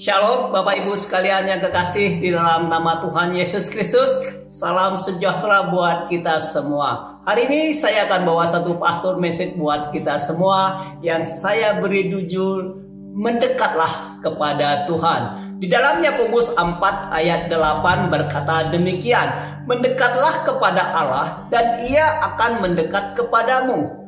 [0.00, 4.08] Shalom Bapak Ibu sekalian yang kekasih di dalam nama Tuhan Yesus Kristus.
[4.48, 7.20] Salam sejahtera buat kita semua.
[7.28, 12.80] Hari ini saya akan bawa satu pastor message buat kita semua yang saya beri judul
[13.12, 15.22] Mendekatlah kepada Tuhan.
[15.60, 16.80] Di dalam Yakobus 4
[17.12, 19.28] ayat 8 berkata demikian,
[19.68, 24.00] Mendekatlah kepada Allah dan ia akan mendekat kepadamu.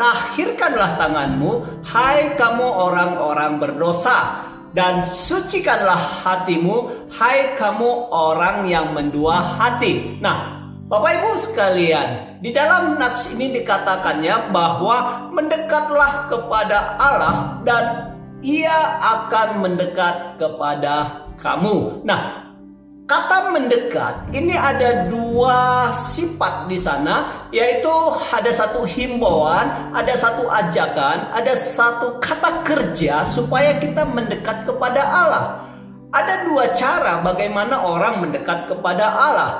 [0.00, 10.20] Tahirkanlah tanganmu, hai kamu orang-orang berdosa dan sucikanlah hatimu, hai kamu orang yang mendua hati.
[10.20, 19.00] Nah, Bapak Ibu sekalian, di dalam nats ini dikatakannya bahwa mendekatlah kepada Allah dan ia
[19.00, 22.06] akan mendekat kepada kamu.
[22.06, 22.45] Nah,
[23.06, 27.86] Kata mendekat ini ada dua sifat di sana, yaitu
[28.34, 35.62] ada satu himbauan, ada satu ajakan, ada satu kata kerja supaya kita mendekat kepada Allah.
[36.10, 39.52] Ada dua cara bagaimana orang mendekat kepada Allah.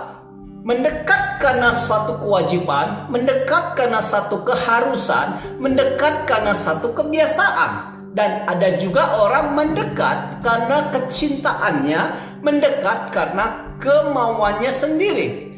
[0.67, 9.21] Mendekat karena suatu kewajiban, mendekat karena satu keharusan, mendekat karena satu kebiasaan dan ada juga
[9.21, 12.03] orang mendekat karena kecintaannya,
[12.41, 15.53] mendekat karena kemauannya sendiri.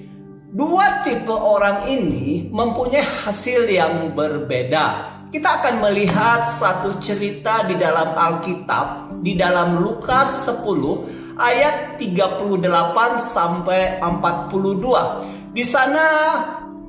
[0.51, 5.15] Dua tipe orang ini mempunyai hasil yang berbeda.
[5.31, 12.59] Kita akan melihat satu cerita di dalam Alkitab di dalam Lukas 10 ayat 38
[13.19, 15.55] sampai 42.
[15.55, 16.07] Di sana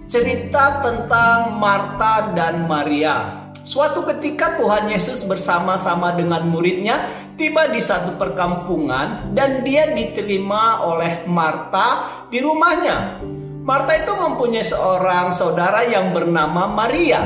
[0.10, 3.49] cerita tentang Marta dan Maria.
[3.70, 7.06] Suatu ketika Tuhan Yesus bersama-sama dengan muridnya
[7.38, 13.22] tiba di satu perkampungan dan dia diterima oleh Marta di rumahnya.
[13.62, 17.22] Marta itu mempunyai seorang saudara yang bernama Maria.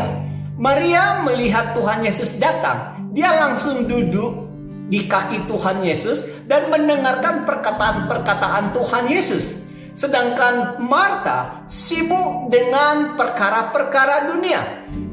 [0.59, 4.44] Maria melihat Tuhan Yesus datang, dia langsung duduk
[4.91, 9.64] di kaki Tuhan Yesus dan mendengarkan perkataan-perkataan Tuhan Yesus.
[9.95, 14.59] Sedangkan Marta sibuk dengan perkara-perkara dunia.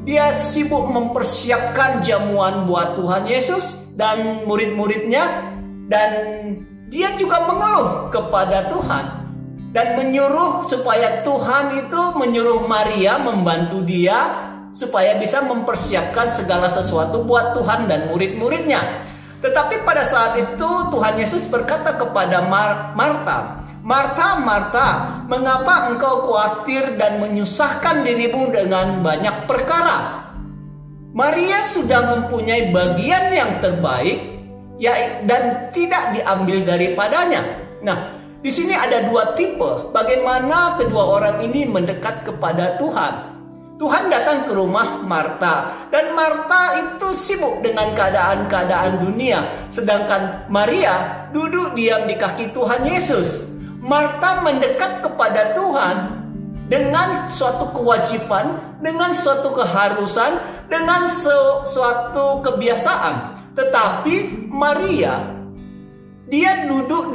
[0.01, 5.53] Dia sibuk mempersiapkan jamuan buat Tuhan Yesus dan murid-muridnya
[5.85, 6.11] dan
[6.89, 9.05] dia juga mengeluh kepada Tuhan
[9.71, 17.55] dan menyuruh supaya Tuhan itu menyuruh Maria membantu dia supaya bisa mempersiapkan segala sesuatu buat
[17.55, 18.79] Tuhan dan murid-muridnya.
[19.41, 24.87] Tetapi pada saat itu Tuhan Yesus berkata kepada Mar Marta, Marta, Marta,
[25.25, 30.21] mengapa engkau khawatir dan menyusahkan dirimu dengan banyak perkara?
[31.11, 34.31] Maria sudah mempunyai bagian yang terbaik
[34.79, 37.41] ya dan tidak diambil daripadanya.
[37.81, 43.30] Nah, di sini ada dua tipe bagaimana kedua orang ini mendekat kepada Tuhan.
[43.81, 51.73] Tuhan datang ke rumah Marta dan Marta itu sibuk dengan keadaan-keadaan dunia sedangkan Maria duduk
[51.73, 53.49] diam di kaki Tuhan Yesus.
[53.81, 56.13] Marta mendekat kepada Tuhan
[56.69, 60.37] dengan suatu kewajiban, dengan suatu keharusan,
[60.69, 61.09] dengan
[61.65, 63.41] suatu kebiasaan.
[63.57, 65.25] Tetapi Maria
[66.29, 67.09] dia duduk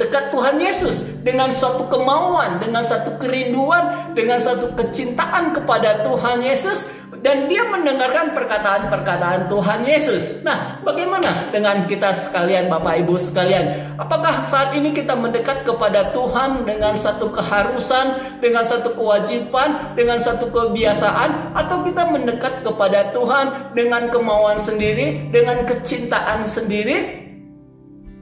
[0.00, 6.88] dekat Tuhan Yesus dengan suatu kemauan, dengan satu kerinduan, dengan satu kecintaan kepada Tuhan Yesus
[7.20, 10.40] dan dia mendengarkan perkataan-perkataan Tuhan Yesus.
[10.40, 13.96] Nah, bagaimana dengan kita sekalian, Bapak Ibu sekalian?
[14.00, 20.48] Apakah saat ini kita mendekat kepada Tuhan dengan satu keharusan, dengan satu kewajiban, dengan satu
[20.48, 27.19] kebiasaan, atau kita mendekat kepada Tuhan dengan kemauan sendiri, dengan kecintaan sendiri?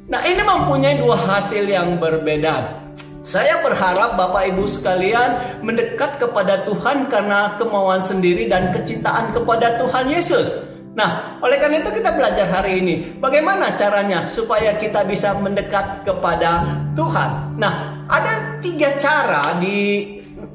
[0.09, 2.81] Nah, ini mempunyai dua hasil yang berbeda.
[3.21, 10.09] Saya berharap Bapak Ibu sekalian mendekat kepada Tuhan karena kemauan sendiri dan kecintaan kepada Tuhan
[10.09, 10.65] Yesus.
[10.97, 16.81] Nah, oleh karena itu kita belajar hari ini bagaimana caranya supaya kita bisa mendekat kepada
[16.97, 17.61] Tuhan.
[17.61, 20.09] Nah, ada tiga cara di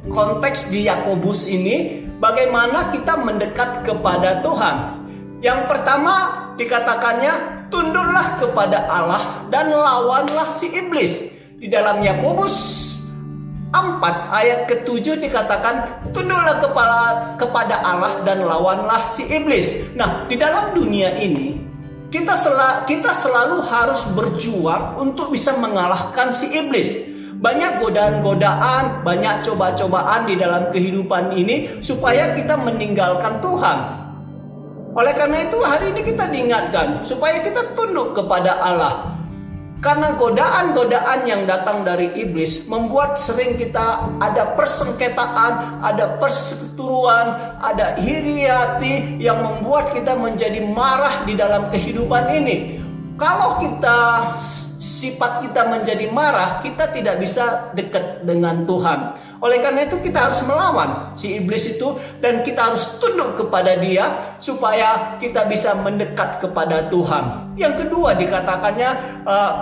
[0.09, 5.05] konteks di Yakobus ini bagaimana kita mendekat kepada Tuhan.
[5.45, 6.13] Yang pertama
[6.57, 11.33] dikatakannya tundurlah kepada Allah dan lawanlah si iblis.
[11.57, 12.53] Di dalam Yakobus
[13.73, 13.97] 4
[14.29, 17.01] ayat ke-7 dikatakan tunduklah kepala
[17.41, 19.73] kepada Allah dan lawanlah si iblis.
[19.97, 21.57] Nah, di dalam dunia ini
[22.13, 27.09] kita sel kita selalu harus berjuang untuk bisa mengalahkan si iblis.
[27.43, 34.02] Banyak godaan-godaan, banyak coba-cobaan di dalam kehidupan ini supaya kita meninggalkan Tuhan.
[34.93, 39.09] Oleh karena itu hari ini kita diingatkan supaya kita tunduk kepada Allah.
[39.83, 48.47] Karena godaan-godaan yang datang dari iblis membuat sering kita ada persengketaan, ada perseteruan, ada iri
[48.47, 52.79] hati yang membuat kita menjadi marah di dalam kehidupan ini.
[53.13, 53.99] kalau kita
[54.83, 59.15] sifat kita menjadi marah, kita tidak bisa dekat dengan Tuhan.
[59.39, 64.35] Oleh karena itu kita harus melawan si iblis itu dan kita harus tunduk kepada dia
[64.39, 67.55] supaya kita bisa mendekat kepada Tuhan.
[67.59, 68.89] Yang kedua dikatakannya
[69.27, 69.53] uh,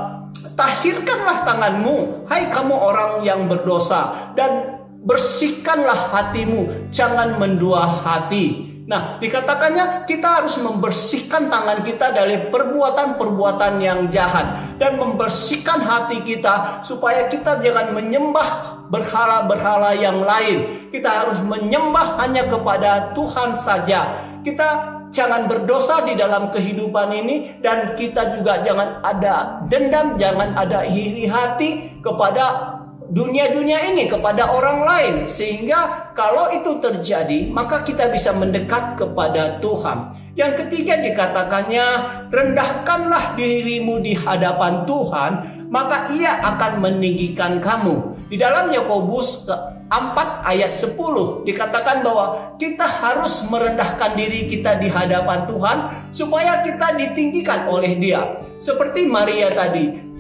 [0.54, 8.71] tahirkanlah tanganmu hai kamu orang yang berdosa dan bersihkanlah hatimu jangan mendua hati.
[8.92, 16.84] Nah, dikatakannya kita harus membersihkan tangan kita dari perbuatan-perbuatan yang jahat dan membersihkan hati kita
[16.84, 20.92] supaya kita jangan menyembah berhala-berhala yang lain.
[20.92, 24.28] Kita harus menyembah hanya kepada Tuhan saja.
[24.44, 30.84] Kita jangan berdosa di dalam kehidupan ini dan kita juga jangan ada dendam, jangan ada
[30.84, 32.76] iri hati kepada
[33.12, 40.16] dunia-dunia ini kepada orang lain sehingga kalau itu terjadi maka kita bisa mendekat kepada Tuhan.
[40.32, 41.86] Yang ketiga dikatakannya
[42.32, 45.32] rendahkanlah dirimu di hadapan Tuhan
[45.68, 48.16] maka ia akan meninggikan kamu.
[48.32, 49.44] Di dalam Yakobus
[49.92, 50.96] 4 ayat 10
[51.44, 55.78] dikatakan bahwa kita harus merendahkan diri kita di hadapan Tuhan
[56.16, 58.40] supaya kita ditinggikan oleh Dia.
[58.56, 60.11] Seperti Maria tadi,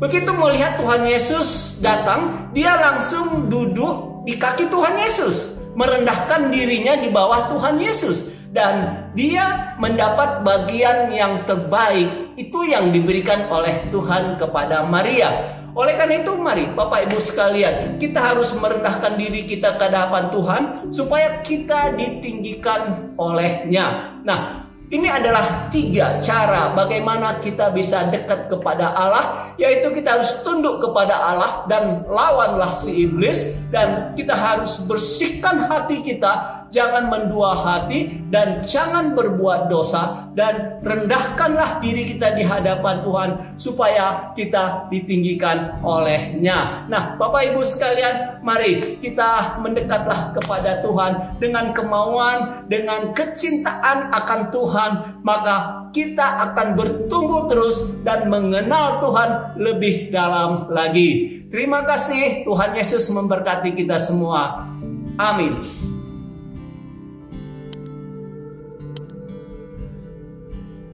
[0.00, 7.12] Begitu melihat Tuhan Yesus datang, dia langsung duduk di kaki Tuhan Yesus, merendahkan dirinya di
[7.12, 14.88] bawah Tuhan Yesus dan dia mendapat bagian yang terbaik itu yang diberikan oleh Tuhan kepada
[14.88, 15.60] Maria.
[15.70, 20.62] Oleh karena itu mari Bapak Ibu sekalian kita harus merendahkan diri kita ke hadapan Tuhan
[20.90, 24.18] supaya kita ditinggikan olehnya.
[24.26, 30.82] Nah ini adalah tiga cara bagaimana kita bisa dekat kepada Allah, yaitu kita harus tunduk
[30.82, 38.22] kepada Allah dan lawanlah si iblis, dan kita harus bersihkan hati kita jangan mendua hati
[38.30, 46.86] dan jangan berbuat dosa dan rendahkanlah diri kita di hadapan Tuhan supaya kita ditinggikan olehnya.
[46.86, 54.90] Nah, Bapak Ibu sekalian, mari kita mendekatlah kepada Tuhan dengan kemauan, dengan kecintaan akan Tuhan,
[55.26, 61.42] maka kita akan bertumbuh terus dan mengenal Tuhan lebih dalam lagi.
[61.50, 64.70] Terima kasih Tuhan Yesus memberkati kita semua.
[65.18, 65.89] Amin.